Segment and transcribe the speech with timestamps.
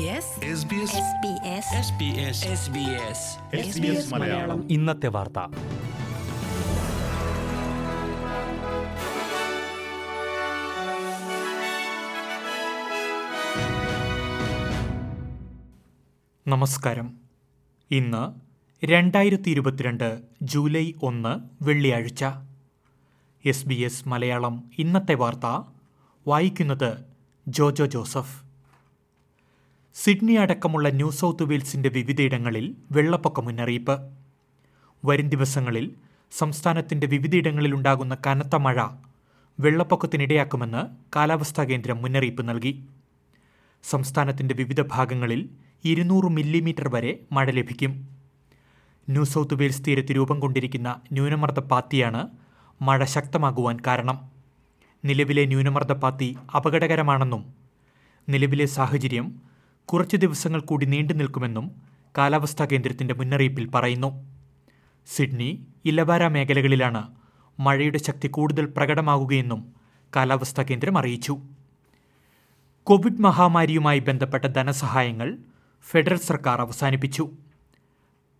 [0.00, 0.08] SBS
[3.56, 4.70] SBS Malayalam.
[4.70, 5.38] ഇന്നത്തെ വാർത്ത.
[16.48, 17.18] നമസ്കാരം.
[17.90, 18.32] ഇന്ന്
[18.86, 22.24] രണ്ടായിരത്തി ഇരുപത്തിരണ്ട് ജൂലൈ ഒന്ന് വെള്ളിയാഴ്ച.
[23.44, 25.62] എസ് ബി എസ് മലയാളം ഇന്നത്തെ വാർത്ത.
[26.28, 27.04] വായിക്കുന്നത്
[27.48, 28.49] ജോജോ ജോസഫ്.
[30.02, 33.96] സിഡ്നി അടക്കമുള്ള ന്യൂ സൗത്ത് വെയിൽസിന്റെ വിവിധയിടങ്ങളിൽ വെള്ളപ്പൊക്ക മുന്നറിയിപ്പ്.
[35.04, 35.90] വരും ദിവസങ്ങളിൽ
[36.32, 38.86] സംസ്ഥാനത്തിന്റെ വിവിധയിടങ്ങളിലുണ്ടാകുന്ന കനത്ത മഴ
[39.60, 40.82] വെള്ളപ്പൊക്കത്തിനിടയാക്കുമെന്ന്
[41.16, 42.84] കാലാവസ്ഥാ കേന്ദ്രം മുന്നറിയിപ്പ് നൽകി.
[43.84, 45.48] സംസ്ഥാനത്തിന്റെ വിവിധ ഭാഗങ്ങളിൽ
[45.84, 48.08] ഇരുന്നൂറ് മില്ലിമീറ്റർ വരെ മഴ ലഭിക്കും.
[49.08, 52.28] ന്യൂ സൗത്ത് വെയിൽസ് തീരത്ത് രൂപം കൊണ്ടിരിക്കുന്ന ന്യൂനമർദ്ദ പാത്തിയാണ്
[52.82, 54.30] മഴ ശക്തമാകുവാൻ കാരണം.
[55.04, 57.54] നിലവിലെ ന്യൂനമർദ്ദ പാത്തി അപകടകരമാണെന്നും
[58.28, 59.49] നിലവിലെ സാഹചര്യം
[59.92, 61.70] കുറച്ച് ദിവസങ്ങൾ കൂടി നീണ്ടു നിൽക്കുമെന്നും
[62.18, 64.26] കാലാവസ്ഥാ കേന്ദ്രത്തിന്റെ മുന്നറിയിപ്പിൽ പറയുന്നു.
[65.06, 67.08] സിഡ്നി ഇലവാര മേഖലകളിലാണ്
[67.60, 69.74] മഴയുടെ ശക്തി കൂടുതൽ പ്രകടമാകുകയെന്നും
[70.16, 71.38] കാലാവസ്ഥാ കേന്ദ്രം അറിയിച്ചു.
[72.84, 75.38] കോവിഡ് മഹാമാരിയുമായി ബന്ധപ്പെട്ട ധനസഹായങ്ങൾ
[75.90, 77.30] ഫെഡറൽ സർക്കാർ അവസാനിപ്പിച്ചു.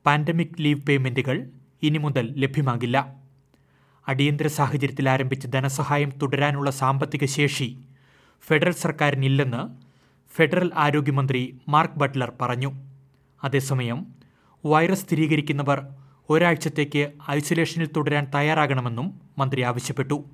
[0.07, 1.51] പാൻഡമിക് ലീവ് പേയ്മെന്റുകൾ
[1.83, 3.15] ഇനി മുതൽ ലഭ്യമാകില്ല.
[4.09, 7.79] അടിയന്തര സാഹചര്യത്തിൽ ആരംഭിച്ച ധനസഹായം തുടരാനുള്ള സാമ്പത്തിക ശേഷി
[8.43, 9.90] ഫെഡറൽ സർക്കാരിനില്ലെന്ന്
[10.31, 12.73] ഫെഡറൽ ആരോഗ്യമന്ത്രി മാർക്ക് ബട്ട്ലർ പറഞ്ഞു.
[13.45, 14.07] അതേസമയം
[14.67, 15.87] വൈറസ് സ്ഥിരീകരിക്കുന്നവർ
[16.31, 20.25] ഒരാഴ്ചത്തേക്ക് ഐസൊലേഷനിൽ തുടരാൻ തയ്യാറാകണമെന്നും മന്ത്രി ആവശ്യപ്പെട്ടു.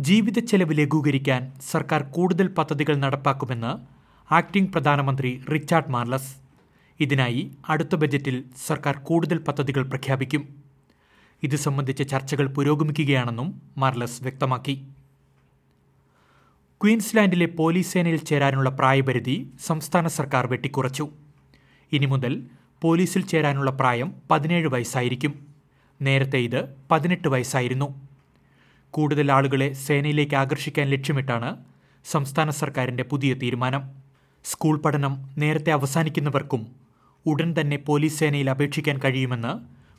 [0.00, 3.86] ജീവിത ചെലവ് ലഘൂകരിക്കാൻ സർക്കാർ കൂടുതൽ പദ്ധതികൾ നടപ്പാക്കുമെന്ന്
[4.34, 6.36] ആക്ടിംഗ് പ്രധാനമന്ത്രി റിച്ചാർഡ് മാർലസ്.
[7.00, 10.48] ഇതിനായി അടുത്ത ബജറ്റിൽ സർക്കാർ കൂടുതൽ പദ്ധതികൾ പ്രഖ്യാപിക്കും.
[11.42, 14.91] ഇത് സംബന്ധിച്ച ചർച്ചകൾ പുരോഗമിക്കുകയാണെന്നും മാർലസ് വ്യക്തമാക്കി.
[16.84, 21.08] ക്വീൻസ്ലാൻഡിലെ പോലീസ് സേനയിൽ ചേരാനുള്ള പ്രായപരിധി സംസ്ഥാന സർക്കാർ വെട്ടിക്കുറച്ചു.
[21.92, 22.42] ഇനി മുതൽ
[22.82, 25.46] പോലീസിൽ ചേരാനുള്ള പ്രായം പതിനേഴ് വയസ്സായിരിക്കും.
[26.02, 27.88] നേരത്തെ ഇത് പതിനെട്ട് വയസ്സായിരുന്നു.
[28.90, 31.64] കൂടുതൽ ആളുകളെ സേനയിലേക്ക് ആകർഷിക്കാൻ ലക്ഷ്യമിട്ടാണ്
[32.04, 33.82] സംസ്ഥാന സർക്കാരിന്റെ പുതിയ തീരുമാനം.
[34.44, 36.66] സ്കൂൾ പഠനം നേരത്തെ അവസാനിക്കുന്നവർക്കും
[37.26, 39.52] ഉടൻ തന്നെ പോലീസ് സേനയിൽ അപേക്ഷിക്കാൻ കഴിയുമെന്ന്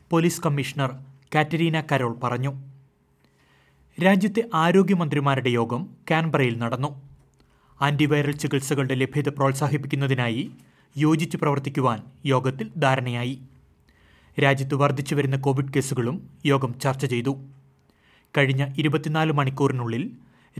[0.09, 0.93] പോലീസ് കമ്മീഷണർ
[1.35, 2.72] കാറ്റരീന കരോൾ പറഞ്ഞു.
[4.01, 7.01] രാജ്യത്തെ ആരോഗ്യമന്ത്രിമാരുടെ യോഗം കാൻബറയിൽ നടന്നു.
[7.81, 10.51] ആന്റിവൈറൽ ചികിത്സകളുടെ ലഭ്യത പ്രോത്സാഹിപ്പിക്കുന്നതിനായി
[10.97, 13.39] യോജിച്ച് പ്രവർത്തിക്കുവാൻ യോഗത്തിൽ ധാരണയായി.
[14.43, 17.37] രാജ്യത്ത് വർദ്ധിച്ചു വരുന്ന കോവിഡ് കേസുകളും യോഗം ചർച്ച ചെയ്തു.
[18.37, 20.11] കഴിഞ്ഞ ഇരുപത്തിനാല് മണിക്കൂറിനുള്ളിൽ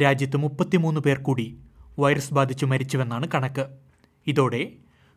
[0.01, 1.57] രാജ്യത്ത് മുപ്പത്തിമൂന്ന് പേർ കൂടി
[1.99, 3.67] വൈറസ് ബാധിച്ചു മരിച്ചുവെന്നാണ് കണക്ക്.
[4.27, 4.71] ഇതോടെ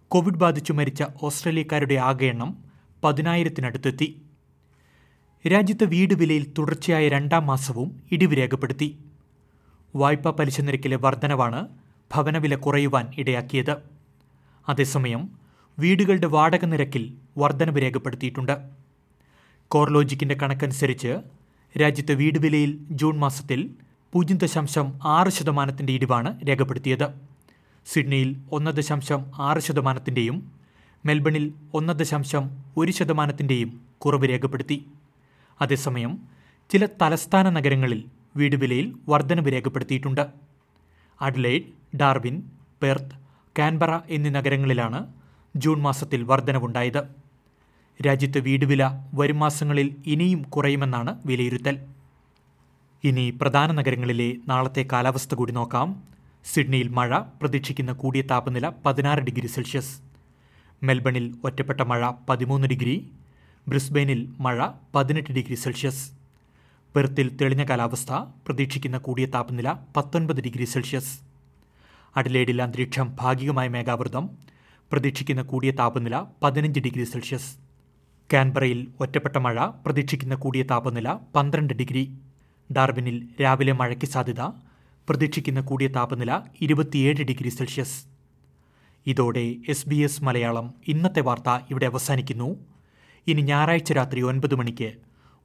[0.08, 2.56] കോവിഡ് ബാധിച്ചു മരിച്ച ഓസ്ട്രേലിയക്കാരുടെ ആകെ എണ്ണം
[3.04, 4.25] പതിനായിരത്തിനടുത്തെത്തി.
[5.48, 8.98] രാജ്യത്തെ വീട് വിലയിൽ തുടർച്ചയായ രണ്ടാം മാസവും ഇടിവ് രേഖപ്പെടുത്തി.
[9.96, 11.68] വായ്പാ പലിശ നിരക്കിലെ വർധനവാണ്
[12.14, 13.76] ഭവനവില കുറയുവാൻ ഇടയാക്കിയത്.
[14.68, 15.30] അതേസമയം
[15.78, 18.58] വീടുകളുടെ വാടക നിരക്കിൽ വർധനവ് രേഖപ്പെടുത്തിയിട്ടുണ്ട്.
[19.68, 21.16] കോർലോജിക്കിന്റെ കണക്കനുസരിച്ച്
[21.80, 23.70] രാജ്യത്തെ വീട് വിലയിൽ ജൂൺ മാസത്തിൽ
[24.12, 27.08] പൂജ്യം ദശാംശം ആറ് ശതമാനത്തിന്റെ ഇടിവാണ് രേഖപ്പെടുത്തിയത്.
[27.86, 30.52] സിഡ്നിയിൽ ഒന്ന് ദശാംശം ആറ് ശതമാനത്തിന്റെയും
[31.06, 34.86] മെൽബണിൽ ഒന്ന് ദശാംശം ഒരു ശതമാനത്തിന്റെയും കുറവ് രേഖപ്പെടുത്തി.
[35.60, 36.18] അതേസമയം
[36.70, 38.04] ചില തലസ്ഥാന നഗരങ്ങളിൽ
[38.36, 40.26] വീട് വിലയിൽ വർധനവ് രേഖപ്പെടുത്തിയിട്ടുണ്ട്.
[41.20, 42.42] അഡ്ലൈഡ് ഡാർവിൻ
[42.82, 43.16] പെർത്ത്
[43.58, 45.06] കാൻബറ എന്നീ നഗരങ്ങളിലാണ്
[45.56, 47.02] ജൂൺ മാസത്തിൽ വർധനവുണ്ടായത്.
[48.06, 51.86] രാജ്യത്ത് വീട് വില വരും മാസങ്ങളിൽ ഇനിയും കുറയുമെന്നാണ് വിലയിരുത്തൽ.
[53.04, 56.02] ഇനി പ്രധാന നഗരങ്ങളിലെ നാളത്തെ കാലാവസ്ഥ കൂടി നോക്കാം.
[56.44, 60.00] സിഡ്നിയിൽ മഴ പ്രതീക്ഷിക്കുന്ന കൂടിയ താപനില പതിനാറ് ഡിഗ്രി സെൽഷ്യസ്.
[60.82, 63.10] മെൽബണിൽ ഒറ്റപ്പെട്ട മഴ പതിമൂന്ന് ഡിഗ്രി.
[63.68, 66.10] ബ്രിസ്ബെയിനിൽ മഴ പതിനെട്ട് ഡിഗ്രി സെൽഷ്യസ്.
[66.94, 68.12] പെർത്തിൽ തെളിഞ്ഞ കാലാവസ്ഥ
[68.46, 71.20] പ്രതീക്ഷിക്കുന്ന കൂടിയ താപനില പത്തൊൻപത് ഡിഗ്രി സെൽഷ്യസ്.
[72.16, 74.30] അഡലേഡിൽ അന്തരീക്ഷം ഭാഗികമായ മേഘാവൃതം
[74.92, 77.56] പ്രതീക്ഷിക്കുന്ന കൂടിയ താപനില പതിനഞ്ച് ഡിഗ്രി സെൽഷ്യസ്.
[78.32, 82.04] കാൻബറയിൽ ഒറ്റപ്പെട്ട മഴ പ്രതീക്ഷിക്കുന്ന കൂടിയ താപനില പന്ത്രണ്ട് ഡിഗ്രി.
[82.76, 84.40] ഡാർബിനിൽ രാവിലെ മഴയ്ക്ക് സാധ്യത
[85.08, 87.98] പ്രതീക്ഷിക്കുന്ന കൂടിയ താപനില ഇരുപത്തിയേഴ് ഡിഗ്രി സെൽഷ്യസ്.
[89.06, 92.75] ഇതോടെ എസ് ബി എസ് മലയാളം ഇന്നത്തെ വാർത്ത ഇവിടെ അവസാനിക്കുന്നു.
[93.26, 94.92] ഇനി ഞായറാഴ്ച രാത്രി ഒൻപത് മണിക്ക്.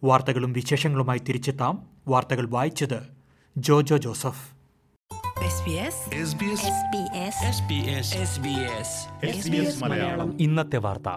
[0.03, 1.87] വാർത്തകളും വിശേഷങ്ങളുമായി തിരിച്ചെത്താം.
[2.07, 2.99] വാർത്തകൾ വായിച്ചത്
[3.57, 4.51] Jojo Joseph.
[5.39, 5.95] SBS
[9.29, 10.41] SBS Malayalam.
[10.41, 11.09] ഇന്നത്തെ വാർത്ത.